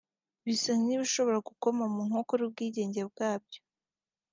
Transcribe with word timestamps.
bisa 0.45 0.71
n’ibishobora 0.83 1.37
gukoma 1.47 1.83
mu 1.93 2.01
nkokora 2.07 2.41
ubwigenge 2.43 3.01
bwabyo 3.11 3.59